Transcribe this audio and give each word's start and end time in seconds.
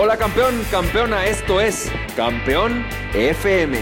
Hola 0.00 0.16
campeón, 0.16 0.54
campeona, 0.70 1.26
esto 1.26 1.60
es 1.60 1.90
Campeón 2.14 2.86
FM, 3.14 3.76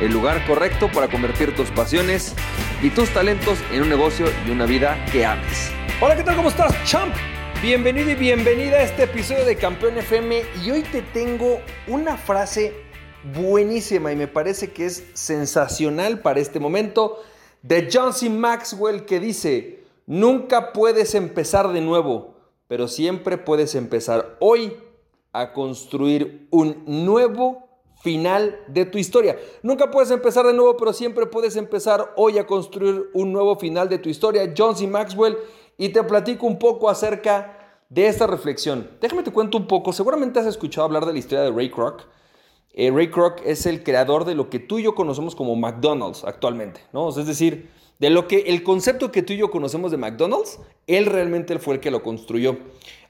el 0.00 0.12
lugar 0.12 0.46
correcto 0.46 0.88
para 0.94 1.08
convertir 1.08 1.56
tus 1.56 1.72
pasiones 1.72 2.36
y 2.80 2.90
tus 2.90 3.12
talentos 3.12 3.58
en 3.72 3.82
un 3.82 3.88
negocio 3.88 4.26
y 4.46 4.50
una 4.52 4.64
vida 4.64 5.04
que 5.10 5.26
ames. 5.26 5.72
Hola, 6.00 6.14
¿qué 6.14 6.22
tal? 6.22 6.36
¿Cómo 6.36 6.50
estás, 6.50 6.72
champ? 6.84 7.12
Bienvenido 7.60 8.10
y 8.10 8.14
bienvenida 8.14 8.76
a 8.76 8.82
este 8.84 9.02
episodio 9.02 9.44
de 9.44 9.56
Campeón 9.56 9.98
FM 9.98 10.40
y 10.64 10.70
hoy 10.70 10.82
te 10.82 11.02
tengo 11.02 11.60
una 11.88 12.16
frase 12.16 12.72
buenísima 13.34 14.12
y 14.12 14.16
me 14.16 14.28
parece 14.28 14.70
que 14.70 14.86
es 14.86 15.02
sensacional 15.14 16.20
para 16.20 16.38
este 16.38 16.60
momento 16.60 17.24
de 17.62 17.88
John 17.92 18.14
C. 18.14 18.30
Maxwell 18.30 19.04
que 19.04 19.18
dice, 19.18 19.82
nunca 20.06 20.72
puedes 20.72 21.16
empezar 21.16 21.72
de 21.72 21.80
nuevo, 21.80 22.36
pero 22.68 22.86
siempre 22.86 23.36
puedes 23.36 23.74
empezar 23.74 24.36
hoy 24.38 24.76
a 25.32 25.52
construir 25.52 26.48
un 26.50 26.82
nuevo 26.86 27.68
final 28.02 28.58
de 28.68 28.86
tu 28.86 28.98
historia. 28.98 29.38
Nunca 29.62 29.90
puedes 29.90 30.10
empezar 30.10 30.46
de 30.46 30.54
nuevo, 30.54 30.76
pero 30.76 30.92
siempre 30.92 31.26
puedes 31.26 31.56
empezar 31.56 32.12
hoy 32.16 32.38
a 32.38 32.46
construir 32.46 33.10
un 33.14 33.32
nuevo 33.32 33.56
final 33.56 33.88
de 33.88 33.98
tu 33.98 34.08
historia. 34.08 34.52
John 34.56 34.76
C. 34.76 34.86
Maxwell, 34.86 35.36
y 35.76 35.90
te 35.90 36.02
platico 36.02 36.46
un 36.46 36.58
poco 36.58 36.88
acerca 36.88 37.78
de 37.88 38.06
esta 38.06 38.26
reflexión. 38.26 38.90
Déjame 39.00 39.22
te 39.22 39.32
cuento 39.32 39.58
un 39.58 39.66
poco. 39.66 39.92
Seguramente 39.92 40.38
has 40.38 40.46
escuchado 40.46 40.86
hablar 40.86 41.06
de 41.06 41.12
la 41.12 41.18
historia 41.18 41.44
de 41.44 41.50
Ray 41.50 41.70
Kroc. 41.70 42.02
Eh, 42.72 42.90
Ray 42.90 43.10
Kroc 43.10 43.40
es 43.44 43.66
el 43.66 43.82
creador 43.82 44.24
de 44.24 44.34
lo 44.34 44.48
que 44.48 44.58
tú 44.58 44.78
y 44.78 44.84
yo 44.84 44.94
conocemos 44.94 45.34
como 45.34 45.56
McDonald's 45.56 46.24
actualmente, 46.24 46.82
¿no? 46.92 47.08
Es 47.08 47.26
decir, 47.26 47.70
de 48.00 48.08
lo 48.08 48.26
que 48.26 48.38
el 48.46 48.62
concepto 48.62 49.12
que 49.12 49.22
tú 49.22 49.34
y 49.34 49.36
yo 49.36 49.50
conocemos 49.50 49.90
de 49.90 49.98
McDonald's, 49.98 50.58
él 50.86 51.04
realmente 51.04 51.58
fue 51.58 51.74
el 51.74 51.80
que 51.80 51.90
lo 51.90 52.02
construyó. 52.02 52.58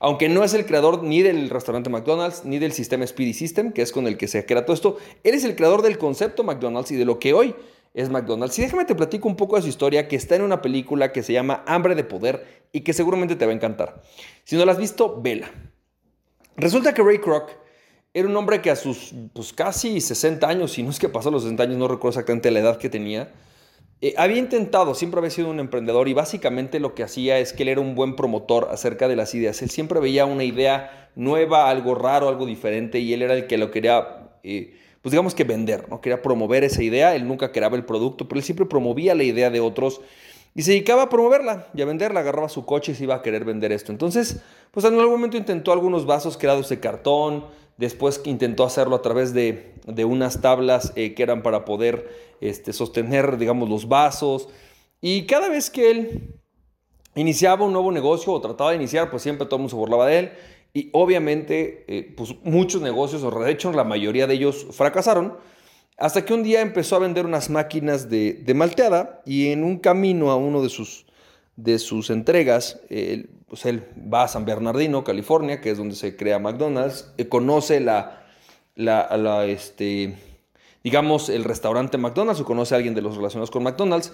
Aunque 0.00 0.28
no 0.28 0.42
es 0.42 0.52
el 0.52 0.66
creador 0.66 1.04
ni 1.04 1.22
del 1.22 1.48
restaurante 1.48 1.88
McDonald's, 1.88 2.44
ni 2.44 2.58
del 2.58 2.72
sistema 2.72 3.06
Speedy 3.06 3.32
System, 3.32 3.72
que 3.72 3.82
es 3.82 3.92
con 3.92 4.08
el 4.08 4.16
que 4.16 4.26
se 4.26 4.44
crea 4.44 4.66
todo 4.66 4.74
esto, 4.74 4.96
él 5.22 5.34
es 5.34 5.44
el 5.44 5.54
creador 5.54 5.82
del 5.82 5.96
concepto 5.96 6.42
McDonald's 6.42 6.90
y 6.90 6.96
de 6.96 7.04
lo 7.04 7.20
que 7.20 7.32
hoy 7.32 7.54
es 7.94 8.10
McDonald's. 8.10 8.58
Y 8.58 8.62
déjame 8.62 8.84
te 8.84 8.96
platico 8.96 9.28
un 9.28 9.36
poco 9.36 9.54
de 9.54 9.62
su 9.62 9.68
historia, 9.68 10.08
que 10.08 10.16
está 10.16 10.34
en 10.34 10.42
una 10.42 10.60
película 10.60 11.12
que 11.12 11.22
se 11.22 11.32
llama 11.32 11.62
Hambre 11.66 11.94
de 11.94 12.02
Poder 12.02 12.64
y 12.72 12.80
que 12.80 12.92
seguramente 12.92 13.36
te 13.36 13.46
va 13.46 13.52
a 13.52 13.54
encantar. 13.54 14.02
Si 14.42 14.56
no 14.56 14.64
la 14.64 14.72
has 14.72 14.78
visto, 14.78 15.20
vela. 15.22 15.52
Resulta 16.56 16.92
que 16.94 17.02
Ray 17.02 17.18
Kroc 17.18 17.50
era 18.12 18.26
un 18.26 18.36
hombre 18.36 18.60
que 18.60 18.70
a 18.70 18.76
sus 18.76 19.14
pues, 19.32 19.52
casi 19.52 20.00
60 20.00 20.48
años, 20.48 20.72
si 20.72 20.82
no 20.82 20.90
es 20.90 20.98
que 20.98 21.08
pasó 21.08 21.30
los 21.30 21.42
60 21.42 21.62
años, 21.62 21.78
no 21.78 21.86
recuerdo 21.86 22.18
exactamente 22.18 22.50
la 22.50 22.58
edad 22.58 22.76
que 22.76 22.88
tenía, 22.88 23.32
eh, 24.02 24.14
había 24.16 24.38
intentado, 24.38 24.94
siempre 24.94 25.18
había 25.18 25.30
sido 25.30 25.50
un 25.50 25.60
emprendedor 25.60 26.08
y 26.08 26.14
básicamente 26.14 26.80
lo 26.80 26.94
que 26.94 27.02
hacía 27.02 27.38
es 27.38 27.52
que 27.52 27.64
él 27.64 27.68
era 27.68 27.80
un 27.82 27.94
buen 27.94 28.16
promotor 28.16 28.68
acerca 28.70 29.08
de 29.08 29.16
las 29.16 29.34
ideas. 29.34 29.60
Él 29.60 29.68
siempre 29.68 30.00
veía 30.00 30.24
una 30.24 30.44
idea 30.44 31.10
nueva, 31.16 31.68
algo 31.68 31.94
raro, 31.94 32.28
algo 32.28 32.46
diferente 32.46 32.98
y 32.98 33.12
él 33.12 33.20
era 33.22 33.34
el 33.34 33.46
que 33.46 33.58
lo 33.58 33.70
quería, 33.70 34.30
eh, 34.42 34.74
pues 35.02 35.10
digamos 35.10 35.34
que 35.34 35.44
vender, 35.44 35.88
¿no? 35.90 36.00
Quería 36.00 36.22
promover 36.22 36.64
esa 36.64 36.82
idea, 36.82 37.14
él 37.14 37.28
nunca 37.28 37.52
creaba 37.52 37.76
el 37.76 37.84
producto, 37.84 38.26
pero 38.26 38.38
él 38.38 38.44
siempre 38.44 38.64
promovía 38.64 39.14
la 39.14 39.24
idea 39.24 39.50
de 39.50 39.60
otros 39.60 40.00
y 40.54 40.62
se 40.62 40.72
dedicaba 40.72 41.02
a 41.02 41.08
promoverla 41.08 41.68
y 41.74 41.82
a 41.82 41.84
venderla, 41.84 42.20
agarraba 42.20 42.48
su 42.48 42.66
coche 42.66 42.92
y 42.92 42.94
se 42.94 43.04
iba 43.04 43.14
a 43.14 43.22
querer 43.22 43.44
vender 43.44 43.72
esto. 43.72 43.92
Entonces, 43.92 44.40
pues 44.70 44.84
en 44.84 44.94
algún 44.94 45.12
momento 45.12 45.36
intentó 45.36 45.72
algunos 45.72 46.06
vasos 46.06 46.36
creados 46.36 46.68
de 46.68 46.80
cartón, 46.80 47.44
Después 47.80 48.20
intentó 48.26 48.64
hacerlo 48.64 48.94
a 48.94 49.00
través 49.00 49.32
de, 49.32 49.72
unas 50.04 50.42
tablas 50.42 50.92
eh, 50.96 51.14
que 51.14 51.22
eran 51.22 51.42
para 51.42 51.64
poder 51.64 52.10
este, 52.42 52.74
sostener, 52.74 53.38
digamos, 53.38 53.70
los 53.70 53.88
vasos. 53.88 54.50
Y 55.00 55.24
cada 55.24 55.48
vez 55.48 55.70
que 55.70 55.90
él 55.90 56.34
iniciaba 57.14 57.64
un 57.64 57.72
nuevo 57.72 57.90
negocio 57.90 58.34
o 58.34 58.40
trataba 58.42 58.72
de 58.72 58.76
iniciar, 58.76 59.08
pues 59.08 59.22
siempre 59.22 59.46
todo 59.46 59.56
el 59.56 59.60
mundo 59.62 59.70
se 59.70 59.76
burlaba 59.76 60.06
de 60.06 60.18
él. 60.18 60.32
Y 60.74 60.90
obviamente, 60.92 61.86
eh, 61.88 62.12
pues 62.14 62.34
muchos 62.42 62.82
negocios, 62.82 63.22
o 63.22 63.30
de 63.30 63.50
hecho 63.50 63.72
la 63.72 63.84
mayoría 63.84 64.26
de 64.26 64.34
ellos 64.34 64.66
fracasaron. 64.72 65.38
Hasta 66.00 66.24
que 66.24 66.32
un 66.32 66.42
día 66.42 66.62
empezó 66.62 66.96
a 66.96 66.98
vender 66.98 67.26
unas 67.26 67.50
máquinas 67.50 68.08
de, 68.08 68.42
malteada 68.54 69.20
y 69.26 69.48
en 69.48 69.62
un 69.62 69.78
camino 69.78 70.30
a 70.30 70.36
uno 70.36 70.62
de 70.62 70.70
sus, 70.70 71.04
de 71.56 71.78
sus 71.78 72.08
entregas, 72.08 72.80
pues 73.46 73.66
él 73.66 73.84
va 74.12 74.22
a 74.22 74.28
San 74.28 74.46
Bernardino, 74.46 75.04
California, 75.04 75.60
que 75.60 75.70
es 75.70 75.76
donde 75.76 75.94
se 75.94 76.16
crea 76.16 76.38
McDonald's, 76.38 77.12
eh, 77.18 77.28
conoce 77.28 77.80
la, 77.80 78.22
la, 78.76 79.44
este, 79.44 80.16
digamos, 80.82 81.28
el 81.28 81.44
restaurante 81.44 81.98
McDonald's 81.98 82.40
o 82.40 82.46
conoce 82.46 82.74
a 82.74 82.78
alguien 82.78 82.94
de 82.94 83.02
los 83.02 83.16
relacionados 83.16 83.50
con 83.50 83.62
McDonald's. 83.62 84.12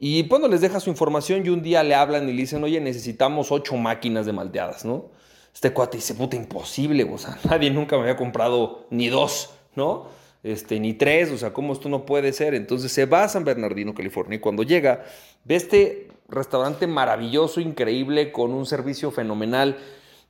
Y 0.00 0.26
cuando 0.26 0.48
les 0.48 0.60
deja 0.60 0.80
su 0.80 0.90
información 0.90 1.46
y 1.46 1.50
un 1.50 1.62
día 1.62 1.84
le 1.84 1.94
hablan 1.94 2.28
y 2.28 2.32
le 2.32 2.40
dicen, 2.40 2.64
oye, 2.64 2.80
necesitamos 2.80 3.52
ocho 3.52 3.76
máquinas 3.76 4.26
de 4.26 4.32
malteadas, 4.32 4.84
¿no? 4.84 5.10
Este 5.54 5.72
cuate 5.72 5.98
dice, 5.98 6.14
puta, 6.14 6.34
imposible, 6.34 7.04
o 7.04 7.16
sea, 7.16 7.38
nadie 7.48 7.70
nunca 7.70 7.94
me 7.96 8.02
había 8.02 8.16
comprado 8.16 8.86
ni 8.90 9.08
dos, 9.08 9.50
¿no? 9.76 10.06
Este, 10.42 10.78
ni 10.78 10.94
tres, 10.94 11.32
o 11.32 11.38
sea, 11.38 11.52
¿cómo 11.52 11.72
esto 11.72 11.88
no 11.88 12.06
puede 12.06 12.32
ser? 12.32 12.54
Entonces 12.54 12.92
se 12.92 13.06
va 13.06 13.24
a 13.24 13.28
San 13.28 13.44
Bernardino, 13.44 13.94
California, 13.94 14.36
y 14.36 14.40
cuando 14.40 14.62
llega, 14.62 15.04
ve 15.44 15.56
este 15.56 16.08
restaurante 16.28 16.86
maravilloso, 16.86 17.60
increíble, 17.60 18.30
con 18.30 18.52
un 18.52 18.66
servicio 18.66 19.10
fenomenal, 19.10 19.78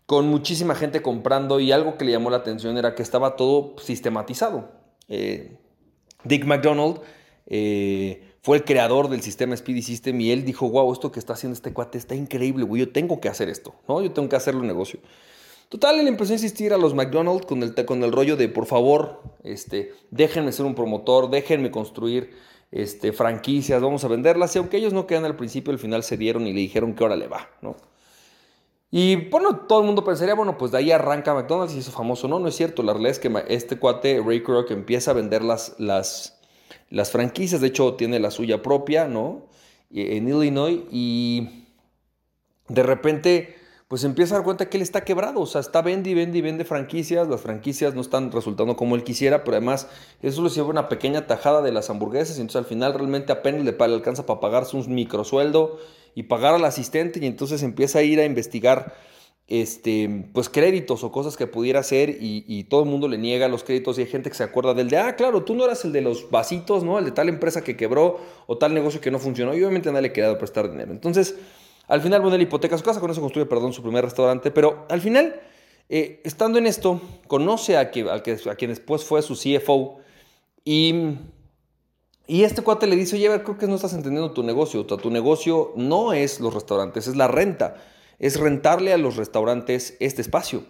con 0.07 0.27
muchísima 0.29 0.75
gente 0.75 1.03
comprando 1.03 1.61
y 1.61 1.73
algo 1.73 1.99
que 1.99 2.05
le 2.05 2.13
llamó 2.13 2.31
la 2.31 2.39
atención 2.39 2.79
era 2.79 2.95
que 2.95 3.03
estaba 3.03 3.37
todo 3.37 3.77
sistematizado. 3.79 4.71
Eh, 5.09 5.59
Dick 6.25 6.47
McDonald 6.47 7.01
eh, 7.47 8.35
fue 8.41 8.57
el 8.57 8.65
creador 8.65 9.11
del 9.11 9.21
sistema 9.21 9.55
Speedy 9.57 9.83
System 9.83 10.19
y 10.21 10.31
él 10.31 10.45
dijo, 10.45 10.71
wow, 10.71 10.91
esto 10.93 11.13
que 11.13 11.19
está 11.19 11.35
haciendo 11.35 11.55
este 11.55 11.75
cuate 11.75 11.99
está 11.99 12.15
increíble, 12.15 12.65
güey, 12.65 12.81
yo 12.81 12.93
tengo 12.93 13.21
que 13.21 13.29
hacer 13.29 13.51
esto, 13.51 13.75
¿no? 13.87 14.01
Yo 14.01 14.13
tengo 14.13 14.29
que 14.29 14.37
hacerlo 14.37 14.61
un 14.61 14.67
negocio. 14.67 15.01
Total, 15.69 16.01
él 16.01 16.09
empezó 16.09 16.33
a 16.33 16.37
insistir 16.37 16.73
a 16.73 16.79
los 16.79 16.95
McDonald's 16.95 17.45
con 17.45 17.63
el, 17.63 17.75
con 17.85 18.03
el 18.03 18.11
rollo 18.11 18.37
de, 18.37 18.49
por 18.49 18.65
favor, 18.65 19.21
este, 19.45 19.93
déjenme 20.11 20.53
ser 20.53 20.65
un 20.65 20.75
promotor, 20.75 21.29
déjenme 21.29 21.71
construir 21.71 22.31
este, 22.71 23.13
franquicias, 23.13 23.83
vamos 23.83 24.03
a 24.05 24.09
venderlas. 24.09 24.55
Y 24.55 24.59
aunque 24.59 24.79
ellos 24.79 24.95
no 24.95 25.07
quedan 25.07 25.27
al 25.27 25.37
principio, 25.37 25.73
al 25.73 25.79
final 25.79 26.03
se 26.03 26.17
dieron 26.17 26.47
y 26.47 26.55
le 26.55 26.61
dijeron 26.61 26.95
que 26.95 27.05
ahora 27.05 27.17
le 27.17 27.29
va, 27.29 27.51
¿no? 27.61 27.77
Y 28.91 29.17
bueno, 29.29 29.67
todo 29.69 29.81
el 29.81 29.87
mundo 29.87 30.03
pensaría, 30.03 30.35
bueno, 30.35 30.57
pues 30.57 30.73
de 30.73 30.79
ahí 30.79 30.91
arranca 30.91 31.35
McDonald's 31.35 31.75
y 31.75 31.79
hizo 31.79 31.93
famoso. 31.93 32.27
No, 32.27 32.39
no 32.39 32.49
es 32.49 32.57
cierto. 32.57 32.83
La 32.83 32.95
realidad 32.95 33.13
es 33.13 33.19
que 33.19 33.31
este 33.49 33.79
cuate, 33.79 34.23
Ray 34.25 34.43
Kroc, 34.43 34.71
empieza 34.71 35.11
a 35.11 35.15
vender 35.15 35.45
las, 35.45 35.75
las, 35.79 36.41
las 36.89 37.11
franquicias. 37.11 37.61
De 37.61 37.67
hecho, 37.67 37.95
tiene 37.95 38.19
la 38.19 38.31
suya 38.31 38.63
propia, 38.63 39.07
¿no? 39.07 39.47
En 39.91 40.27
Illinois. 40.27 40.81
Y 40.91 41.67
de 42.69 42.83
repente 42.83 43.58
pues 43.89 44.05
empieza 44.05 44.35
a 44.35 44.39
dar 44.39 44.45
cuenta 44.45 44.69
que 44.69 44.77
él 44.77 44.83
está 44.83 45.03
quebrado, 45.05 45.41
o 45.41 45.47
sea, 45.47 45.63
está 45.63 45.81
vende 45.81 46.11
y 46.11 46.15
vende 46.15 46.39
y 46.39 46.43
vende 46.43 46.67
franquicias, 46.67 47.27
las 47.27 47.41
franquicias 47.41 47.95
no 47.95 48.03
están 48.03 48.31
resultando 48.31 48.77
como 48.77 48.95
él 48.95 49.03
quisiera, 49.03 49.45
pero 49.45 49.57
además 49.57 49.89
eso 50.23 50.43
le 50.43 50.51
lleva 50.51 50.69
una 50.69 50.91
pequeña 50.91 51.27
tajada 51.27 51.63
de 51.63 51.73
las 51.73 51.89
hamburguesas, 51.89 52.37
y 52.37 52.43
entonces 52.43 52.59
al 52.59 52.67
final 52.67 52.93
realmente 52.93 53.33
apenas 53.33 53.65
le, 53.65 53.75
alcanza 53.79 54.27
para 54.27 54.41
pagarse 54.41 54.77
un 54.77 54.95
microsueldo 54.95 55.79
y 56.15 56.25
pagar 56.25 56.55
al 56.55 56.67
asistente, 56.67 57.19
y 57.23 57.27
entonces 57.27 57.63
empieza 57.63 58.01
a 58.01 58.03
ir 58.03 58.21
a 58.21 58.27
investigar 58.27 58.95
este, 59.49 60.27
pues 60.35 60.51
créditos 60.51 61.03
o 61.03 61.11
cosas 61.11 61.39
que 61.39 61.47
pudiera 61.47 61.81
hacer 61.81 62.19
y, 62.21 62.65
todo 62.65 62.83
el 62.83 62.91
mundo 62.91 63.09
le 63.09 63.17
niega 63.17 63.49
los 63.49 63.65
créditos 63.65 63.97
y 63.97 64.03
hay 64.03 64.07
gente 64.07 64.29
que 64.29 64.37
se 64.37 64.43
acuerda 64.45 64.75
del 64.75 64.91
de, 64.91 64.99
ah, 64.99 65.17
claro, 65.17 65.45
tú 65.45 65.55
no 65.55 65.65
eras 65.65 65.87
el 65.87 65.93
de 65.93 66.03
los 66.03 66.31
vasitos, 66.31 66.85
¿no? 66.85 66.99
El 66.99 67.07
de 67.07 67.13
tal 67.13 67.31
empresa 67.31 67.65
que 67.65 67.75
quebró 67.75 68.21
o 68.47 68.59
tal 68.59 68.75
negocio 68.75 69.01
que 69.01 69.11
no 69.11 69.19
funcionó 69.19 69.55
y 69.55 69.63
obviamente 69.63 69.91
nadie 69.91 70.03
le 70.03 70.13
quería 70.13 70.37
prestar 70.37 70.71
dinero. 70.71 70.93
Entonces, 70.93 71.37
al 71.89 72.03
final 72.03 72.23
pone 72.23 72.37
la 72.37 72.43
hipoteca 72.43 72.77
su 72.77 72.85
casa, 72.85 73.01
con 73.01 73.11
eso 73.11 73.21
construye, 73.21 73.47
perdón, 73.47 73.73
su 73.73 73.83
primer 73.83 74.05
restaurante, 74.05 74.51
pero 74.51 74.87
al 74.91 75.01
final, 75.01 75.41
eh, 75.89 76.21
estando 76.25 76.59
en 76.59 76.67
esto, 76.67 77.01
conoce 77.27 77.77
a, 77.77 77.91
que, 77.91 78.09
a 78.09 78.55
quien 78.55 78.71
después 78.71 79.05
fue 79.05 79.23
su 79.23 79.35
CFO 79.35 79.99
y, 80.65 81.17
y 82.27 82.45
este 82.45 82.63
cuate 82.63 82.87
le 82.87 82.95
dice, 82.95 83.17
oye, 83.17 83.43
creo 83.43 83.57
que 83.57 83.67
no 83.67 83.75
estás 83.75 83.95
entendiendo 83.95 84.33
tu 84.33 84.43
negocio, 84.43 84.85
tu 84.85 85.11
negocio 85.11 85.73
no 85.77 86.13
es 86.13 86.41
los 86.41 86.53
restaurantes, 86.53 87.09
es 87.09 87.17
la 87.17 87.27
renta, 87.27 87.77
es 88.19 88.39
rentarle 88.39 88.93
a 88.93 88.99
los 88.99 89.17
restaurantes 89.17 89.97
este 89.99 90.21
espacio. 90.21 90.65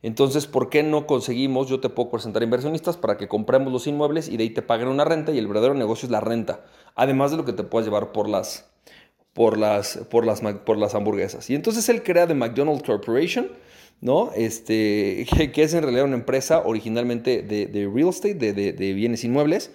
Entonces, 0.00 0.46
¿por 0.46 0.68
qué 0.68 0.82
no 0.82 1.06
conseguimos? 1.06 1.68
Yo 1.68 1.80
te 1.80 1.88
puedo 1.88 2.10
presentar 2.10 2.42
inversionistas 2.42 2.96
para 2.96 3.16
que 3.16 3.28
compremos 3.28 3.72
los 3.72 3.86
inmuebles 3.86 4.28
y 4.28 4.36
de 4.36 4.44
ahí 4.44 4.50
te 4.50 4.62
paguen 4.62 4.88
una 4.88 5.04
renta 5.04 5.32
y 5.32 5.38
el 5.38 5.46
verdadero 5.46 5.74
negocio 5.74 6.06
es 6.06 6.10
la 6.10 6.20
renta, 6.20 6.64
además 6.96 7.30
de 7.30 7.36
lo 7.36 7.44
que 7.44 7.52
te 7.52 7.62
puedas 7.62 7.86
llevar 7.86 8.10
por 8.10 8.28
las, 8.28 8.71
por 9.34 9.58
las, 9.58 9.98
por 10.10 10.26
las, 10.26 10.40
por 10.40 10.76
las 10.76 10.94
hamburguesas. 10.94 11.48
Y 11.50 11.54
entonces 11.54 11.88
él 11.88 12.02
crea 12.02 12.26
The 12.26 12.34
McDonald's 12.34 12.82
Corporation, 12.82 13.50
¿no? 14.00 14.30
Este, 14.34 15.26
que, 15.52 15.62
es 15.62 15.74
en 15.74 15.82
realidad 15.82 16.04
una 16.04 16.16
empresa 16.16 16.62
originalmente 16.64 17.42
de, 17.42 17.90
real 17.92 18.08
estate, 18.08 18.52
de, 18.52 18.92
bienes 18.92 19.24
inmuebles. 19.24 19.72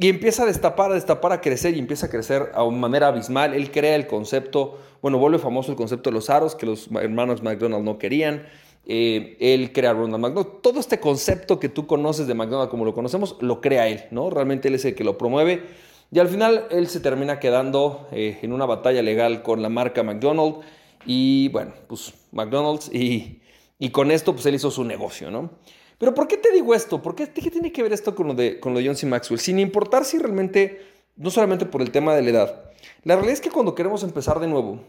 Y 0.00 0.08
empieza 0.08 0.44
a 0.44 0.46
destapar, 0.46 0.92
a 0.92 0.94
destapar, 0.94 1.32
a 1.32 1.40
crecer 1.40 1.74
y 1.74 1.80
empieza 1.80 2.06
a 2.06 2.08
crecer 2.08 2.52
a 2.54 2.62
una 2.62 2.78
manera 2.78 3.08
abismal. 3.08 3.52
Él 3.54 3.72
crea 3.72 3.96
el 3.96 4.06
concepto, 4.06 4.78
bueno, 5.02 5.18
vuelve 5.18 5.40
famoso 5.40 5.72
el 5.72 5.76
concepto 5.76 6.10
de 6.10 6.14
los 6.14 6.30
aros 6.30 6.54
que 6.54 6.66
los 6.66 6.88
hermanos 7.02 7.42
McDonald's 7.42 7.84
no 7.84 7.98
querían. 7.98 8.46
Eh, 8.86 9.36
él 9.40 9.72
crea 9.72 9.92
Ronald 9.92 10.22
McDonald. 10.22 10.60
Todo 10.62 10.78
este 10.78 11.00
concepto 11.00 11.58
que 11.58 11.68
tú 11.68 11.88
conoces 11.88 12.28
de 12.28 12.34
McDonald's 12.34 12.70
como 12.70 12.84
lo 12.84 12.94
conocemos, 12.94 13.36
lo 13.40 13.60
crea 13.60 13.88
él, 13.88 14.04
¿no? 14.12 14.30
Realmente 14.30 14.68
él 14.68 14.76
es 14.76 14.84
el 14.84 14.94
que 14.94 15.02
lo 15.02 15.18
promueve 15.18 15.64
y 16.10 16.18
al 16.18 16.28
final 16.28 16.66
él 16.70 16.88
se 16.88 17.00
termina 17.00 17.38
quedando 17.38 18.08
eh, 18.12 18.38
en 18.42 18.52
una 18.52 18.64
batalla 18.64 19.02
legal 19.02 19.42
con 19.42 19.60
la 19.60 19.68
marca 19.68 20.02
McDonald's. 20.02 20.64
Y 21.04 21.48
bueno, 21.48 21.72
pues 21.86 22.14
McDonald's 22.32 22.90
y, 22.92 23.42
Y 23.78 23.90
con 23.90 24.10
esto, 24.10 24.32
pues 24.32 24.46
él 24.46 24.54
hizo 24.54 24.70
su 24.70 24.84
negocio, 24.84 25.30
¿no? 25.30 25.50
Pero 25.98 26.14
¿por 26.14 26.28
qué 26.28 26.36
te 26.36 26.52
digo 26.52 26.74
esto? 26.74 27.02
¿Por 27.02 27.14
qué, 27.14 27.26
tiene 27.26 27.72
que 27.72 27.82
ver 27.82 27.92
esto 27.92 28.14
con 28.14 28.28
lo, 28.28 28.34
de, 28.34 28.58
con 28.60 28.72
lo 28.72 28.80
de 28.80 28.86
John 28.86 28.96
C. 28.96 29.06
Maxwell? 29.06 29.40
Sin 29.40 29.58
importar 29.58 30.04
si 30.04 30.18
realmente, 30.18 30.80
no 31.16 31.30
solamente 31.30 31.66
por 31.66 31.82
el 31.82 31.90
tema 31.90 32.14
de 32.14 32.22
la 32.22 32.30
edad, 32.30 32.64
la 33.04 33.14
realidad 33.14 33.34
es 33.34 33.40
que 33.40 33.50
cuando 33.50 33.74
queremos 33.74 34.02
empezar 34.02 34.40
de 34.40 34.46
nuevo, 34.46 34.80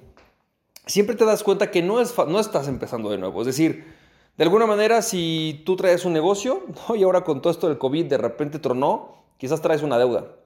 siempre 0.85 1.15
te 1.15 1.25
das 1.25 1.43
cuenta 1.43 1.71
que 1.71 1.81
no, 1.81 1.99
es, 1.99 2.15
no 2.27 2.39
estás 2.39 2.67
empezando 2.67 3.09
de 3.09 3.17
nuevo. 3.17 3.41
Es 3.41 3.47
decir, 3.47 3.85
de 4.37 4.43
alguna 4.43 4.67
manera, 4.67 5.01
si 5.01 5.63
tú 5.65 5.75
traes 5.75 6.05
un 6.05 6.13
negocio 6.13 6.63
y 6.95 7.03
ahora 7.03 7.23
con 7.23 7.41
todo 7.41 7.51
esto 7.51 7.67
del 7.67 7.77
COVID 7.77 8.05
de 8.05 8.17
repente 8.17 8.59
tronó, 8.59 9.23
quizás 9.37 9.61
traes 9.61 9.81
una 9.81 9.97
deuda. 9.97 10.38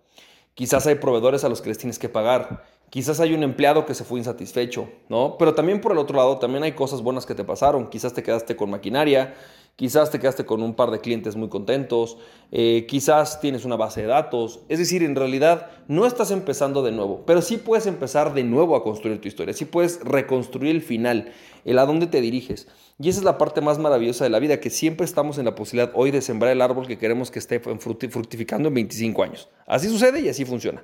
Quizás 0.55 0.85
hay 0.87 0.95
proveedores 0.95 1.43
a 1.43 1.49
los 1.49 1.61
que 1.61 1.69
les 1.69 1.77
tienes 1.77 1.97
que 1.97 2.09
pagar. 2.09 2.63
Quizás 2.89 3.19
hay 3.19 3.33
un 3.33 3.41
empleado 3.41 3.87
que 3.87 3.95
se 3.95 4.03
fue 4.03 4.19
insatisfecho, 4.19 4.87
¿no? 5.09 5.35
Pero 5.39 5.55
también 5.55 5.81
por 5.81 5.93
el 5.93 5.97
otro 5.97 6.15
lado, 6.17 6.37
también 6.37 6.63
hay 6.63 6.73
cosas 6.73 7.01
buenas 7.01 7.25
que 7.25 7.33
te 7.33 7.43
pasaron. 7.43 7.89
Quizás 7.89 8.13
te 8.13 8.21
quedaste 8.21 8.55
con 8.55 8.69
maquinaria, 8.69 9.33
quizás 9.75 10.11
te 10.11 10.19
quedaste 10.19 10.45
con 10.45 10.61
un 10.61 10.75
par 10.75 10.91
de 10.91 10.99
clientes 10.99 11.35
muy 11.35 11.49
contentos, 11.49 12.17
eh, 12.51 12.85
quizás 12.87 13.41
tienes 13.41 13.65
una 13.65 13.75
base 13.75 14.01
de 14.01 14.07
datos. 14.07 14.61
Es 14.69 14.79
decir, 14.79 15.03
en 15.03 15.15
realidad 15.15 15.71
no 15.87 16.05
estás 16.05 16.31
empezando 16.31 16.83
de 16.83 16.91
nuevo, 16.91 17.23
pero 17.25 17.41
sí 17.41 17.57
puedes 17.57 17.87
empezar 17.87 18.33
de 18.33 18.43
nuevo 18.43 18.75
a 18.75 18.83
construir 18.83 19.19
tu 19.19 19.27
historia. 19.27 19.53
Sí 19.53 19.65
puedes 19.65 19.99
reconstruir 20.01 20.75
el 20.75 20.81
final, 20.81 21.31
el 21.65 21.79
a 21.79 21.85
dónde 21.85 22.07
te 22.07 22.21
diriges. 22.21 22.67
Y 22.99 23.09
esa 23.09 23.19
es 23.19 23.25
la 23.25 23.39
parte 23.39 23.61
más 23.61 23.79
maravillosa 23.79 24.23
de 24.23 24.29
la 24.29 24.39
vida, 24.39 24.59
que 24.59 24.69
siempre 24.69 25.05
estamos 25.05 25.39
en 25.39 25.45
la 25.45 25.55
posibilidad 25.55 25.91
hoy 25.95 26.11
de 26.11 26.21
sembrar 26.21 26.51
el 26.51 26.61
árbol 26.61 26.85
que 26.85 26.99
queremos 26.99 27.31
que 27.31 27.39
esté 27.39 27.59
fructificando 27.59 28.67
en 28.67 28.75
25 28.75 29.23
años. 29.23 29.49
Así 29.65 29.89
sucede 29.89 30.21
y 30.21 30.29
así 30.29 30.45
funciona. 30.45 30.83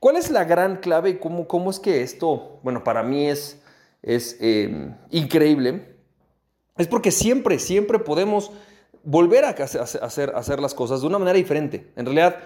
¿Cuál 0.00 0.16
es 0.16 0.30
la 0.30 0.44
gran 0.44 0.78
clave 0.78 1.10
y 1.10 1.18
cómo, 1.18 1.70
es 1.70 1.80
que 1.80 2.02
esto, 2.02 2.60
bueno, 2.62 2.82
para 2.84 3.02
mí 3.02 3.26
es, 3.26 3.62
es 4.02 4.36
eh, 4.40 4.94
increíble? 5.10 5.93
Es 6.76 6.88
porque 6.88 7.10
siempre, 7.10 7.58
siempre 7.58 7.98
podemos 7.98 8.50
volver 9.02 9.44
a 9.44 9.50
hacer, 9.50 10.32
hacer 10.34 10.60
las 10.60 10.74
cosas 10.74 11.00
de 11.02 11.06
una 11.06 11.18
manera 11.18 11.36
diferente. 11.36 11.92
En 11.96 12.06
realidad, 12.06 12.36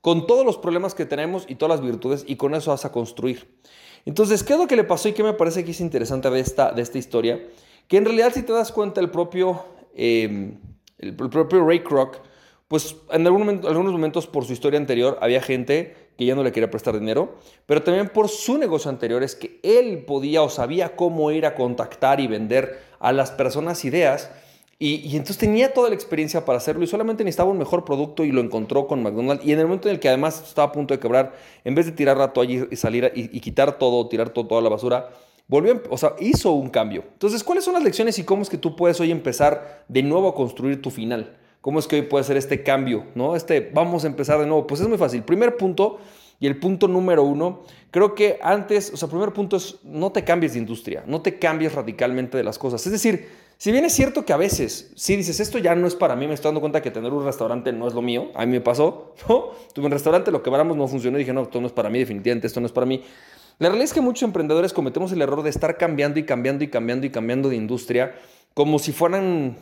con 0.00 0.26
todos 0.26 0.46
los 0.46 0.56
problemas 0.56 0.94
que 0.94 1.04
tenemos 1.04 1.44
y 1.48 1.56
todas 1.56 1.78
las 1.78 1.84
virtudes, 1.84 2.24
y 2.26 2.36
con 2.36 2.54
eso 2.54 2.70
vas 2.70 2.84
a 2.84 2.92
construir. 2.92 3.58
Entonces, 4.04 4.44
¿qué 4.44 4.52
es 4.52 4.58
lo 4.58 4.68
que 4.68 4.76
le 4.76 4.84
pasó 4.84 5.08
y 5.08 5.12
qué 5.12 5.24
me 5.24 5.32
parece 5.32 5.64
que 5.64 5.72
es 5.72 5.80
interesante 5.80 6.30
de 6.30 6.38
esta, 6.38 6.70
de 6.70 6.80
esta 6.80 6.96
historia? 6.96 7.44
Que 7.88 7.96
en 7.96 8.04
realidad, 8.04 8.32
si 8.32 8.42
te 8.42 8.52
das 8.52 8.70
cuenta, 8.70 9.00
el 9.00 9.10
propio, 9.10 9.64
el, 9.94 10.58
propio 11.16 11.66
Ray 11.66 11.80
Kroc, 11.80 12.18
pues 12.68 12.94
en 13.10 13.26
algunos 13.26 13.92
momentos 13.92 14.28
por 14.28 14.44
su 14.44 14.52
historia 14.52 14.78
anterior 14.78 15.18
había 15.20 15.42
gente 15.42 16.05
que 16.16 16.24
ya 16.24 16.34
no 16.34 16.42
le 16.42 16.52
quería 16.52 16.70
prestar 16.70 16.98
dinero, 16.98 17.34
pero 17.66 17.82
también 17.82 18.08
por 18.08 18.28
su 18.28 18.58
negocio 18.58 18.90
anterior 18.90 19.22
es 19.22 19.34
que 19.34 19.60
él 19.62 20.04
podía 20.06 20.42
o 20.42 20.48
sabía 20.48 20.96
cómo 20.96 21.30
ir 21.30 21.46
a 21.46 21.54
contactar 21.54 22.20
y 22.20 22.26
vender 22.26 22.80
a 22.98 23.12
las 23.12 23.30
personas 23.30 23.84
ideas 23.84 24.30
y, 24.78 25.16
entonces 25.16 25.38
tenía 25.38 25.72
toda 25.72 25.88
la 25.88 25.94
experiencia 25.94 26.44
para 26.44 26.58
hacerlo 26.58 26.84
y 26.84 26.86
solamente 26.86 27.24
necesitaba 27.24 27.50
un 27.50 27.56
mejor 27.56 27.86
producto 27.86 28.24
y 28.24 28.32
lo 28.32 28.42
encontró 28.42 28.86
con 28.86 29.02
McDonald's 29.02 29.44
y 29.44 29.52
en 29.52 29.58
el 29.58 29.66
momento 29.66 29.88
en 29.88 29.94
el 29.94 30.00
que 30.00 30.08
además 30.08 30.42
estaba 30.46 30.68
a 30.68 30.72
punto 30.72 30.92
de 30.92 31.00
quebrar, 31.00 31.34
en 31.64 31.74
vez 31.74 31.86
de 31.86 31.92
tirar 31.92 32.18
la 32.18 32.34
toalla 32.34 32.66
y 32.70 32.76
salir 32.76 33.10
y, 33.14 33.40
quitar 33.40 33.78
todo, 33.78 34.06
tirar 34.08 34.30
todo, 34.30 34.46
toda 34.46 34.60
la 34.60 34.68
basura, 34.68 35.08
volvió, 35.48 35.82
o 35.88 35.96
sea, 35.96 36.14
hizo 36.20 36.52
un 36.52 36.68
cambio. 36.68 37.04
Entonces, 37.14 37.42
¿cuáles 37.42 37.64
son 37.64 37.72
las 37.72 37.82
lecciones 37.82 38.18
y 38.18 38.24
cómo 38.24 38.42
es 38.42 38.50
que 38.50 38.58
tú 38.58 38.76
puedes 38.76 39.00
hoy 39.00 39.10
empezar 39.10 39.84
de 39.88 40.02
nuevo 40.02 40.28
a 40.28 40.34
construir 40.34 40.82
tu 40.82 40.90
final? 40.90 41.38
¿Cómo 41.66 41.80
es 41.80 41.88
que 41.88 41.96
hoy 41.96 42.02
puede 42.02 42.22
ser 42.22 42.36
este 42.36 42.62
cambio? 42.62 43.06
¿no? 43.16 43.34
Este, 43.34 43.72
vamos 43.74 44.04
a 44.04 44.06
empezar 44.06 44.38
de 44.38 44.46
nuevo. 44.46 44.68
Pues 44.68 44.80
es 44.80 44.86
muy 44.86 44.98
fácil. 44.98 45.24
Primer 45.24 45.56
punto, 45.56 45.98
y 46.38 46.46
el 46.46 46.60
punto 46.60 46.86
número 46.86 47.24
uno, 47.24 47.62
creo 47.90 48.14
que 48.14 48.38
antes, 48.40 48.92
o 48.94 48.96
sea, 48.96 49.08
primer 49.08 49.32
punto 49.32 49.56
es 49.56 49.80
no 49.82 50.12
te 50.12 50.22
cambies 50.22 50.52
de 50.52 50.60
industria, 50.60 51.02
no 51.08 51.22
te 51.22 51.40
cambies 51.40 51.74
radicalmente 51.74 52.36
de 52.36 52.44
las 52.44 52.56
cosas. 52.56 52.86
Es 52.86 52.92
decir, 52.92 53.26
si 53.58 53.72
bien 53.72 53.84
es 53.84 53.94
cierto 53.94 54.24
que 54.24 54.32
a 54.32 54.36
veces, 54.36 54.92
si 54.94 55.16
dices, 55.16 55.40
esto 55.40 55.58
ya 55.58 55.74
no 55.74 55.88
es 55.88 55.96
para 55.96 56.14
mí, 56.14 56.28
me 56.28 56.34
estoy 56.34 56.50
dando 56.50 56.60
cuenta 56.60 56.80
que 56.80 56.92
tener 56.92 57.12
un 57.12 57.24
restaurante 57.24 57.72
no 57.72 57.88
es 57.88 57.94
lo 57.94 58.00
mío, 58.00 58.28
a 58.36 58.46
mí 58.46 58.52
me 58.52 58.60
pasó, 58.60 59.16
¿no? 59.28 59.46
Tuve 59.72 59.86
un 59.86 59.90
restaurante, 59.90 60.30
lo 60.30 60.44
que 60.44 60.50
quebramos 60.50 60.76
no 60.76 60.86
funcionó 60.86 61.18
y 61.18 61.22
dije, 61.22 61.32
no, 61.32 61.42
esto 61.42 61.60
no 61.60 61.66
es 61.66 61.72
para 61.72 61.90
mí, 61.90 61.98
definitivamente, 61.98 62.46
esto 62.46 62.60
no 62.60 62.66
es 62.66 62.72
para 62.72 62.86
mí. 62.86 63.02
La 63.58 63.70
realidad 63.70 63.86
es 63.86 63.92
que 63.92 64.00
muchos 64.00 64.22
emprendedores 64.22 64.72
cometemos 64.72 65.10
el 65.10 65.20
error 65.20 65.42
de 65.42 65.50
estar 65.50 65.76
cambiando 65.76 66.20
y 66.20 66.22
cambiando 66.22 66.62
y 66.62 66.68
cambiando 66.68 67.06
y 67.06 67.10
cambiando 67.10 67.48
de 67.48 67.56
industria 67.56 68.14
como 68.54 68.78
si 68.78 68.92
fueran 68.92 69.56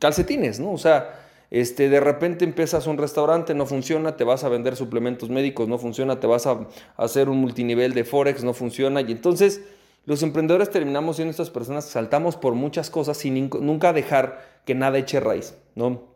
calcetines, 0.00 0.58
¿no? 0.58 0.72
O 0.72 0.78
sea, 0.78 1.19
este, 1.50 1.88
de 1.88 1.98
repente 1.98 2.44
empiezas 2.44 2.86
un 2.86 2.96
restaurante, 2.96 3.54
no 3.54 3.66
funciona, 3.66 4.16
te 4.16 4.24
vas 4.24 4.44
a 4.44 4.48
vender 4.48 4.76
suplementos 4.76 5.30
médicos, 5.30 5.68
no 5.68 5.78
funciona, 5.78 6.20
te 6.20 6.26
vas 6.26 6.46
a, 6.46 6.68
hacer 6.96 7.28
un 7.28 7.38
multinivel 7.38 7.92
de 7.92 8.04
Forex, 8.04 8.44
no 8.44 8.54
funciona. 8.54 9.00
Y 9.00 9.10
entonces 9.10 9.62
los 10.06 10.22
emprendedores 10.22 10.70
terminamos 10.70 11.16
siendo 11.16 11.30
estas 11.30 11.50
personas 11.50 11.86
que 11.86 11.92
saltamos 11.92 12.36
por 12.36 12.54
muchas 12.54 12.88
cosas 12.88 13.16
sin 13.16 13.50
nunca 13.60 13.92
dejar 13.92 14.62
que 14.64 14.74
nada 14.74 14.98
eche 14.98 15.18
raíz, 15.18 15.54
¿no? 15.74 16.08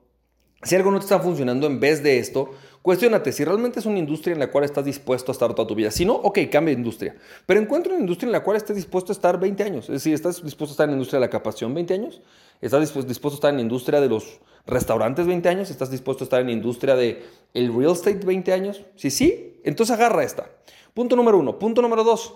Si 0.62 0.75
algo 0.76 0.90
no 0.90 0.98
te 0.98 1.04
está 1.04 1.19
funcionando 1.19 1.66
en 1.66 1.78
vez 1.78 2.02
de 2.02 2.19
esto, 2.19 2.52
cuestionate 2.84 3.32
si 3.32 3.46
realmente 3.46 3.81
es 3.81 3.86
una 3.86 3.98
industria 3.98 4.34
en 4.34 4.40
la 4.40 4.50
cual 4.50 4.62
estás 4.62 4.84
dispuesto 4.84 5.31
a 5.31 5.32
estar 5.32 5.54
toda 5.54 5.66
tu 5.66 5.75
vida. 5.75 5.90
Si 5.90 6.04
no, 6.04 6.16
ok, 6.16 6.40
cambia 6.52 6.75
de 6.75 6.81
industria. 6.81 7.16
Pero 7.46 7.58
encuentra 7.58 7.94
una 7.94 8.02
industria 8.02 8.26
en 8.26 8.32
la 8.32 8.42
cual 8.42 8.58
estés 8.58 8.76
dispuesto 8.76 9.10
a 9.10 9.14
estar 9.14 9.40
20 9.40 9.62
años. 9.62 9.84
Es 9.86 9.94
decir, 9.94 10.12
¿estás 10.12 10.44
dispuesto 10.44 10.72
a 10.72 10.75
estar 10.75 10.84
en 10.84 10.90
la 10.90 10.96
industria 10.96 11.19
de 11.19 11.25
la 11.25 11.31
capacitación 11.31 11.72
20 11.72 11.94
años? 11.94 12.20
¿Estás 12.60 12.81
dispuesto 12.82 13.31
a 13.31 13.32
estar 13.32 13.50
en 13.52 13.56
la 13.56 13.62
industria 13.62 14.02
de 14.02 14.10
los 14.10 14.38
restaurantes 14.66 15.26
20 15.26 15.48
años? 15.48 15.70
¿Estás 15.70 15.90
dispuesto 15.90 16.25
a 16.25 16.26
estar 16.26 16.42
en 16.42 16.48
la 16.48 16.52
industria 16.52 16.94
del 16.94 17.22
el 17.54 17.75
real 17.75 17.92
estate 17.92 18.20
20 18.22 18.52
años? 18.52 18.84
Si 18.96 19.10
sí, 19.10 19.62
entonces 19.64 19.94
agarra 19.96 20.22
esta. 20.22 20.50
Punto 20.92 21.16
número 21.16 21.38
uno. 21.38 21.58
Punto 21.58 21.81
número 21.81 22.04
dos. 22.04 22.34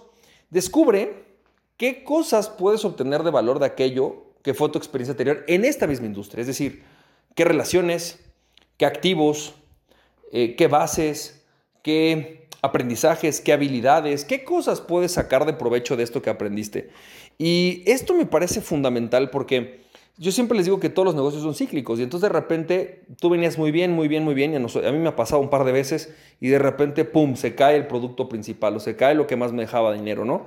Descubre 0.49 1.27
qué 1.77 2.05
cosas 2.05 2.49
puedes 2.49 2.87
obtener 2.87 3.23
de 3.23 3.31
valor 3.31 3.59
de 3.59 3.67
aquello 3.67 4.25
que 4.41 4.55
fue 4.55 4.71
tu 4.71 4.79
experiencia 4.79 5.13
anterior 5.13 5.45
en 5.47 5.67
esta 5.67 5.87
misma 5.87 6.07
industria. 6.07 6.41
Es 6.41 6.47
decir, 6.47 6.85
qué 7.35 7.45
relaciones, 7.45 8.19
qué 8.79 8.87
activos, 8.87 9.53
eh, 10.33 10.57
qué 10.57 10.67
bases, 10.67 11.45
qué 11.83 12.49
aprendizajes, 12.63 13.41
qué 13.41 13.53
habilidades, 13.53 14.25
qué 14.25 14.45
cosas 14.45 14.81
puedes 14.81 15.13
sacar 15.13 15.47
de 15.47 15.53
provecho 15.53 15.97
de 15.97 16.03
esto 16.03 16.23
que 16.23 16.31
aprendiste. 16.31 16.91
Y 17.39 17.83
esto 17.87 18.15
me 18.15 18.27
parece 18.27 18.61
fundamental 18.61 19.31
porque 19.31 19.81
yo 20.21 20.33
siempre 20.33 20.57
les 20.57 20.67
digo 20.67 20.81
que 20.81 20.89
todos 20.89 21.07
los 21.07 21.15
negocios 21.15 21.43
son 21.45 21.55
cíclicos 21.55 22.01
y 22.01 22.03
entonces 22.03 22.29
de 22.29 22.35
repente 22.35 23.05
tú 23.21 23.31
venías 23.31 23.57
muy 23.57 23.71
bien, 23.71 23.93
muy 23.93 24.09
bien, 24.09 24.25
muy 24.25 24.35
bien 24.35 24.53
y 24.53 24.57
a, 24.57 24.93
mí 24.93 24.99
me 24.99 25.09
ha 25.09 25.15
pasado 25.17 25.41
un 25.41 25.49
par 25.49 25.65
de 25.65 25.71
veces 25.71 26.13
y 26.41 26.49
de 26.49 26.59
repente, 26.59 27.05
¡pum!, 27.05 27.37
se 27.37 27.55
cae 27.55 27.77
el 27.77 27.87
producto 27.87 28.29
principal 28.29 28.75
o 28.75 28.81
se 28.81 28.97
cae 28.97 29.15
lo 29.15 29.29
que 29.29 29.37
más 29.37 29.53
me 29.53 29.63
dejaba 29.63 29.93
dinero, 29.93 30.25
¿no? 30.25 30.47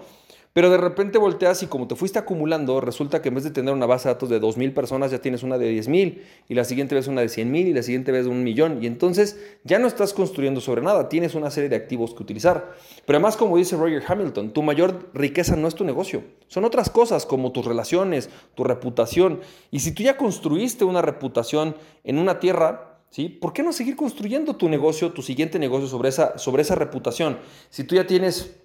Pero 0.54 0.70
de 0.70 0.78
repente 0.78 1.18
volteas 1.18 1.64
y 1.64 1.68
como 1.68 1.88
te 1.88 1.96
fuiste 1.96 2.20
acumulando, 2.20 2.82
resulta 2.82 3.22
que 3.22 3.30
en 3.30 3.36
vez 3.36 3.46
de 3.46 3.52
tener 3.52 3.74
una 3.74 3.86
base 3.86 4.10
de 4.10 4.16
datos 4.16 4.30
de 4.30 4.42
2.000 4.42 4.74
personas, 4.74 5.10
ya 5.10 5.20
tienes 5.20 5.44
una 5.44 5.58
de 5.58 5.72
10.000 5.74 6.22
y 6.50 6.54
la 6.56 6.66
siguiente 6.66 6.94
vez 6.94 7.08
una 7.08 7.22
de 7.22 7.28
100.000 7.28 7.68
y 7.68 7.74
la 7.74 7.84
siguiente 7.84 8.12
vez 8.12 8.26
un 8.26 8.44
millón. 8.44 8.84
Y 8.84 8.88
entonces 8.88 9.40
ya 9.64 9.80
no 9.80 9.88
estás 9.88 10.14
construyendo 10.14 10.60
sobre 10.60 10.82
nada, 10.82 11.08
tienes 11.08 11.36
una 11.36 11.50
serie 11.52 11.70
de 11.70 11.78
activos 11.78 12.14
que 12.14 12.24
utilizar. 12.24 12.74
Pero 13.06 13.18
además, 13.18 13.38
como 13.38 13.56
dice 13.56 13.78
Roger 13.78 14.04
Hamilton, 14.06 14.52
tu 14.52 14.62
mayor 14.62 15.10
riqueza 15.14 15.56
no 15.56 15.70
es 15.70 15.76
tu 15.76 15.86
negocio, 15.86 16.24
son 16.48 16.66
otras 16.66 16.90
cosas 16.90 17.26
como 17.26 17.54
tus 17.54 17.66
relaciones, 17.66 18.30
tu 18.54 18.66
reputación. 18.66 19.40
Y 19.72 19.80
si 19.80 19.94
tú 19.94 20.04
ya 20.04 20.18
construiste 20.18 20.84
una 20.84 21.02
reputación 21.02 21.78
en 22.04 22.18
una 22.18 22.40
tierra, 22.40 23.00
¿sí? 23.10 23.30
¿Por 23.30 23.54
qué 23.54 23.64
no 23.64 23.72
seguir 23.72 23.96
construyendo 23.96 24.58
tu 24.58 24.68
negocio, 24.68 25.14
tu 25.14 25.22
siguiente 25.22 25.60
negocio 25.60 25.88
sobre 25.88 26.10
esa, 26.10 26.38
sobre 26.38 26.64
esa 26.64 26.76
reputación? 26.76 27.38
Si 27.70 27.86
tú 27.86 27.96
ya 27.96 28.06
tienes 28.06 28.58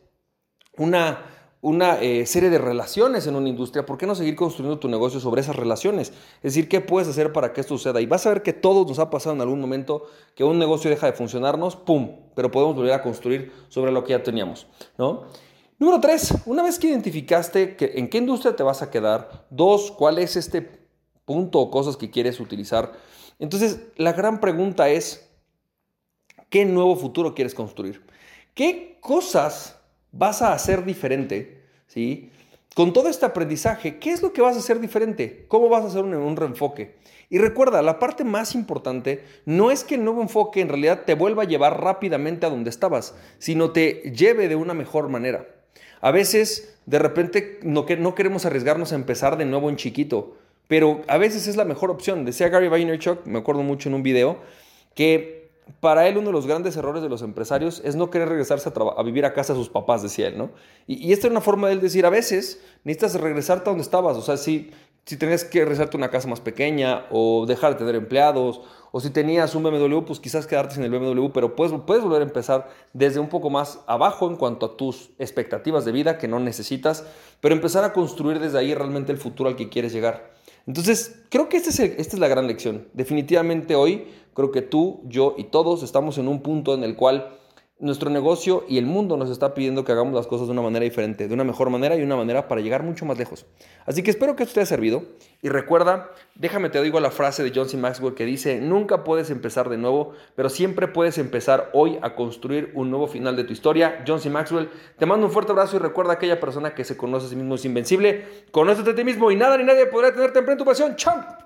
una 0.76 1.35
una 1.66 2.00
eh, 2.00 2.26
serie 2.26 2.48
de 2.48 2.58
relaciones 2.58 3.26
en 3.26 3.34
una 3.34 3.48
industria, 3.48 3.84
¿por 3.84 3.98
qué 3.98 4.06
no 4.06 4.14
seguir 4.14 4.36
construyendo 4.36 4.78
tu 4.78 4.86
negocio 4.86 5.18
sobre 5.18 5.40
esas 5.40 5.56
relaciones? 5.56 6.10
Es 6.36 6.54
decir, 6.54 6.68
¿qué 6.68 6.80
puedes 6.80 7.08
hacer 7.08 7.32
para 7.32 7.52
que 7.52 7.60
esto 7.60 7.76
suceda? 7.76 8.00
Y 8.00 8.06
vas 8.06 8.24
a 8.24 8.28
ver 8.28 8.44
que 8.44 8.52
todos 8.52 8.86
nos 8.86 9.00
ha 9.00 9.10
pasado 9.10 9.34
en 9.34 9.40
algún 9.40 9.60
momento 9.60 10.04
que 10.36 10.44
un 10.44 10.60
negocio 10.60 10.88
deja 10.90 11.06
de 11.06 11.12
funcionarnos, 11.12 11.74
¡pum! 11.74 12.20
Pero 12.36 12.52
podemos 12.52 12.76
volver 12.76 12.92
a 12.92 13.02
construir 13.02 13.52
sobre 13.68 13.90
lo 13.90 14.04
que 14.04 14.10
ya 14.12 14.22
teníamos, 14.22 14.68
¿no? 14.96 15.24
Número 15.80 16.00
tres, 16.00 16.32
una 16.46 16.62
vez 16.62 16.78
que 16.78 16.86
identificaste 16.86 17.74
que, 17.74 17.94
en 17.96 18.10
qué 18.10 18.18
industria 18.18 18.54
te 18.54 18.62
vas 18.62 18.82
a 18.82 18.92
quedar, 18.92 19.48
dos, 19.50 19.90
cuál 19.90 20.20
es 20.20 20.36
este 20.36 20.86
punto 21.24 21.58
o 21.58 21.68
cosas 21.72 21.96
que 21.96 22.12
quieres 22.12 22.38
utilizar. 22.38 22.92
Entonces, 23.40 23.80
la 23.96 24.12
gran 24.12 24.38
pregunta 24.38 24.88
es, 24.88 25.28
¿qué 26.48 26.64
nuevo 26.64 26.94
futuro 26.94 27.34
quieres 27.34 27.56
construir? 27.56 28.06
¿Qué 28.54 28.98
cosas 29.00 29.80
vas 30.12 30.42
a 30.42 30.52
hacer 30.52 30.84
diferente 30.84 31.55
Con 32.74 32.92
todo 32.92 33.08
este 33.08 33.24
aprendizaje, 33.24 33.98
¿qué 33.98 34.10
es 34.10 34.20
lo 34.20 34.34
que 34.34 34.42
vas 34.42 34.54
a 34.54 34.58
hacer 34.58 34.80
diferente? 34.80 35.46
¿Cómo 35.48 35.70
vas 35.70 35.84
a 35.84 35.86
hacer 35.86 36.04
un, 36.04 36.36
reenfoque? 36.36 36.94
Y 37.30 37.38
recuerda, 37.38 37.80
la 37.80 37.98
parte 37.98 38.22
más 38.22 38.54
importante 38.54 39.24
no 39.46 39.70
es 39.70 39.82
que 39.82 39.94
el 39.94 40.04
nuevo 40.04 40.20
enfoque 40.20 40.60
en 40.60 40.68
realidad 40.68 41.04
te 41.06 41.14
vuelva 41.14 41.44
a 41.44 41.46
llevar 41.46 41.82
rápidamente 41.82 42.44
a 42.44 42.50
donde 42.50 42.68
estabas, 42.68 43.14
sino 43.38 43.70
te 43.70 44.12
lleve 44.14 44.48
de 44.48 44.56
una 44.56 44.74
mejor 44.74 45.08
manera. 45.08 45.46
A 46.02 46.10
veces, 46.10 46.76
de 46.84 46.98
repente, 46.98 47.60
no, 47.62 47.86
no 47.98 48.14
queremos 48.14 48.44
arriesgarnos 48.44 48.92
a 48.92 48.96
empezar 48.96 49.38
de 49.38 49.46
nuevo 49.46 49.70
en 49.70 49.76
chiquito, 49.76 50.36
pero 50.68 51.00
a 51.08 51.16
veces 51.16 51.46
es 51.46 51.56
la 51.56 51.64
mejor 51.64 51.90
opción. 51.90 52.26
Decía 52.26 52.50
Gary 52.50 52.68
Vaynerchuk, 52.68 53.24
me 53.24 53.38
acuerdo 53.38 53.62
mucho 53.62 53.88
en 53.88 53.94
un 53.94 54.02
video, 54.02 54.38
que 54.94 55.45
para 55.80 56.06
él 56.08 56.16
uno 56.16 56.28
de 56.28 56.32
los 56.32 56.46
grandes 56.46 56.76
errores 56.76 57.02
de 57.02 57.08
los 57.08 57.22
empresarios 57.22 57.82
es 57.84 57.96
no 57.96 58.10
querer 58.10 58.28
regresarse 58.28 58.70
a, 58.74 59.02
vivir 59.02 59.24
a 59.24 59.34
casa 59.34 59.52
de 59.52 59.58
sus 59.58 59.68
papás, 59.68 60.02
decía 60.02 60.28
él, 60.28 60.38
¿no? 60.38 60.50
Y, 60.86 61.12
esta 61.12 61.26
es 61.26 61.30
una 61.30 61.40
forma 61.40 61.68
de 61.68 61.74
él 61.74 61.80
decir, 61.80 62.06
a 62.06 62.10
veces 62.10 62.62
necesitas 62.84 63.20
regresarte 63.20 63.68
a 63.68 63.72
donde 63.72 63.82
estabas, 63.82 64.16
o 64.16 64.22
sea, 64.22 64.36
si 64.36 64.70
si 65.06 65.16
tenías 65.16 65.44
que 65.44 65.64
rezarte 65.64 65.96
una 65.96 66.10
casa 66.10 66.26
más 66.26 66.40
pequeña 66.40 67.06
o 67.12 67.46
dejar 67.46 67.74
de 67.74 67.78
tener 67.78 67.94
empleados 67.94 68.60
o 68.90 68.98
si 68.98 69.10
tenías 69.10 69.54
un 69.54 69.62
BMW, 69.62 70.00
pues 70.00 70.18
quizás 70.18 70.48
quedarte 70.48 70.74
sin 70.74 70.82
el 70.82 70.90
BMW, 70.90 71.28
pero 71.32 71.54
puedes, 71.54 71.72
puedes 71.86 72.02
volver 72.02 72.22
a 72.22 72.24
empezar 72.24 72.68
desde 72.92 73.20
un 73.20 73.28
poco 73.28 73.48
más 73.48 73.78
abajo 73.86 74.28
en 74.28 74.34
cuanto 74.34 74.66
a 74.66 74.76
tus 74.76 75.10
expectativas 75.20 75.84
de 75.84 75.92
vida 75.92 76.18
que 76.18 76.26
no 76.26 76.40
necesitas, 76.40 77.06
pero 77.40 77.54
empezar 77.54 77.84
a 77.84 77.92
construir 77.92 78.40
desde 78.40 78.58
ahí 78.58 78.74
realmente 78.74 79.12
el 79.12 79.18
futuro 79.18 79.48
al 79.48 79.54
que 79.54 79.68
quieres 79.68 79.92
llegar. 79.92 80.35
Entonces, 80.66 81.22
creo 81.28 81.48
que 81.48 81.56
este 81.56 81.70
es 81.70 81.78
esta 81.80 82.16
es 82.16 82.18
la 82.18 82.28
gran 82.28 82.46
lección. 82.46 82.88
Definitivamente 82.92 83.76
hoy 83.76 84.06
creo 84.34 84.50
que 84.50 84.62
tú, 84.62 85.00
yo 85.04 85.34
y 85.38 85.44
todos 85.44 85.82
estamos 85.82 86.18
en 86.18 86.28
un 86.28 86.42
punto 86.42 86.74
en 86.74 86.82
el 86.82 86.96
cual 86.96 87.38
nuestro 87.78 88.08
negocio 88.08 88.64
y 88.68 88.78
el 88.78 88.86
mundo 88.86 89.18
nos 89.18 89.28
está 89.28 89.52
pidiendo 89.52 89.84
que 89.84 89.92
hagamos 89.92 90.14
las 90.14 90.26
cosas 90.26 90.46
de 90.46 90.52
una 90.52 90.62
manera 90.62 90.84
diferente, 90.84 91.28
de 91.28 91.34
una 91.34 91.44
mejor 91.44 91.68
manera 91.68 91.94
y 91.94 92.02
una 92.02 92.16
manera 92.16 92.48
para 92.48 92.62
llegar 92.62 92.82
mucho 92.82 93.04
más 93.04 93.18
lejos. 93.18 93.44
Así 93.84 94.02
que 94.02 94.10
espero 94.10 94.34
que 94.34 94.44
esto 94.44 94.54
te 94.54 94.60
haya 94.60 94.66
servido 94.66 95.02
y 95.42 95.50
recuerda, 95.50 96.10
déjame 96.34 96.70
te 96.70 96.82
digo 96.82 97.00
la 97.00 97.10
frase 97.10 97.44
de 97.44 97.52
John 97.54 97.68
C. 97.68 97.76
Maxwell 97.76 98.14
que 98.14 98.24
dice, 98.24 98.60
nunca 98.60 99.04
puedes 99.04 99.28
empezar 99.28 99.68
de 99.68 99.76
nuevo, 99.76 100.12
pero 100.34 100.48
siempre 100.48 100.88
puedes 100.88 101.18
empezar 101.18 101.70
hoy 101.74 101.98
a 102.00 102.14
construir 102.14 102.72
un 102.74 102.90
nuevo 102.90 103.08
final 103.08 103.36
de 103.36 103.44
tu 103.44 103.52
historia. 103.52 104.02
John 104.06 104.20
C. 104.20 104.30
Maxwell, 104.30 104.70
te 104.98 105.04
mando 105.04 105.26
un 105.26 105.32
fuerte 105.32 105.52
abrazo 105.52 105.76
y 105.76 105.78
recuerda 105.78 106.14
aquella 106.14 106.40
persona 106.40 106.74
que 106.74 106.84
se 106.84 106.96
conoce 106.96 107.26
a 107.26 107.28
sí 107.28 107.36
mismo 107.36 107.56
es 107.56 107.64
invencible, 107.66 108.24
conócete 108.52 108.90
a 108.90 108.94
ti 108.94 109.04
mismo 109.04 109.30
y 109.30 109.36
nada 109.36 109.58
ni 109.58 109.64
nadie 109.64 109.86
podrá 109.86 110.12
tenerte 110.12 110.38
en 110.38 110.58
tu 110.58 110.64
pasión. 110.64 110.96
¡Chao! 110.96 111.45